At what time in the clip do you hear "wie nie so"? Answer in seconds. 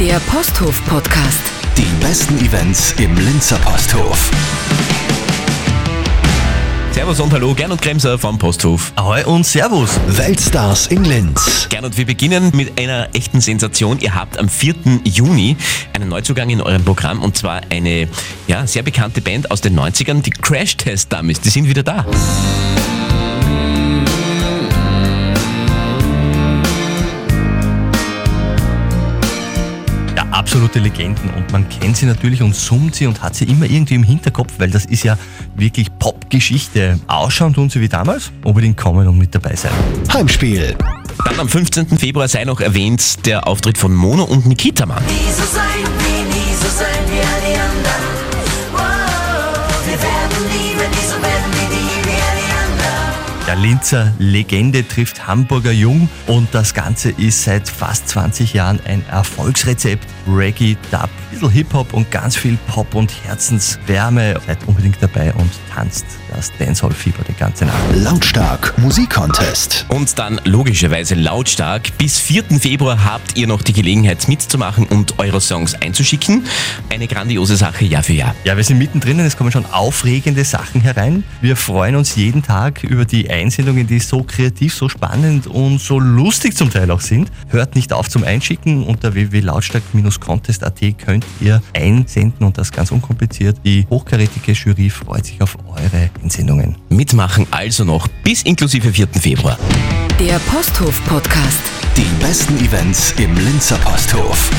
45.98-46.68